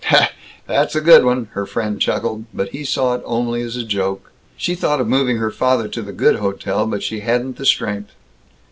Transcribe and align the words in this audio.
"That's 0.65 0.95
a 0.95 0.99
good 1.01 1.23
one!" 1.25 1.49
her 1.51 1.67
friend 1.67 2.01
chuckled. 2.01 2.45
But 2.55 2.69
he 2.69 2.83
saw 2.83 3.13
it 3.13 3.21
only 3.23 3.61
as 3.61 3.75
a 3.75 3.83
joke. 3.83 4.31
She 4.57 4.73
thought 4.73 4.99
of 4.99 5.07
moving 5.07 5.37
her 5.37 5.51
father 5.51 5.87
to 5.89 6.01
the 6.01 6.11
good 6.11 6.37
hotel, 6.37 6.87
but 6.87 7.03
she 7.03 7.19
hadn't 7.19 7.57
the 7.57 7.67
strength. 7.67 8.09